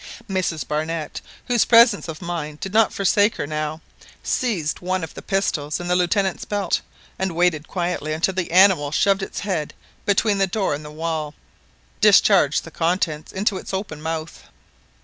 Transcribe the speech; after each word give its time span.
Mrs 0.27 0.67
Barnett, 0.67 1.21
whose 1.45 1.63
presence 1.63 2.07
of 2.07 2.23
mind 2.23 2.59
did 2.59 2.73
not 2.73 2.91
forsake 2.91 3.35
her 3.35 3.45
now, 3.45 3.81
seized 4.23 4.79
one 4.79 5.03
of 5.03 5.13
the 5.13 5.21
pistols 5.21 5.79
in 5.79 5.87
the 5.87 5.95
Lieutenant's 5.95 6.43
belt, 6.43 6.81
and 7.19 7.35
waiting 7.35 7.61
quietly 7.61 8.11
until 8.11 8.33
the 8.33 8.49
animal 8.49 8.89
shoved 8.91 9.21
its 9.21 9.41
head 9.41 9.75
between 10.07 10.39
the 10.39 10.47
door 10.47 10.73
and 10.73 10.83
the 10.83 10.89
wall, 10.89 11.35
discharged 11.99 12.63
the 12.63 12.71
contents 12.71 13.31
into 13.31 13.57
its 13.57 13.75
open 13.75 14.01
mouth. 14.01 14.45